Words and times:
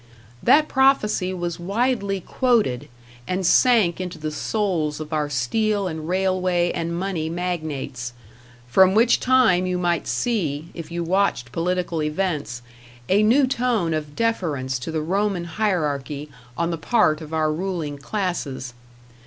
That 0.41 0.67
prophecy 0.67 1.31
was 1.31 1.59
widely 1.59 2.21
quoted, 2.21 2.89
and 3.27 3.45
sank 3.45 4.01
into 4.01 4.17
the 4.17 4.31
souls 4.31 4.99
of 4.99 5.13
our 5.13 5.29
steel 5.29 5.87
and 5.87 6.09
railway 6.09 6.71
and 6.71 6.97
money 6.99 7.29
magnates; 7.29 8.13
from 8.67 8.95
which 8.95 9.19
time 9.19 9.67
you 9.67 9.77
might 9.77 10.07
see, 10.07 10.69
if 10.73 10.89
you 10.91 11.03
watched 11.03 11.51
political 11.51 12.01
events, 12.01 12.63
a 13.09 13.21
new 13.21 13.45
tone 13.45 13.93
of 13.93 14.15
deference 14.15 14.79
to 14.79 14.91
the 14.91 15.01
Roman 15.03 15.43
Hierarchy 15.43 16.31
on 16.57 16.71
the 16.71 16.79
part 16.79 17.21
of 17.21 17.31
our 17.31 17.53
ruling 17.53 17.99
classes. 17.99 18.73